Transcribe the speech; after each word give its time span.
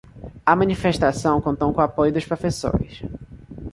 A 0.47 0.55
manifestação 0.55 1.39
contou 1.39 1.71
com 1.71 1.79
apoio 1.81 2.11
dos 2.11 2.25
professores 2.25 3.03